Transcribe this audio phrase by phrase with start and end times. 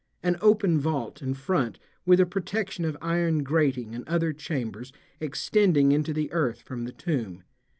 [0.23, 5.91] An open vault in front with a protection of iron grating and other chambers extending
[5.91, 7.43] into the earth form the tomb.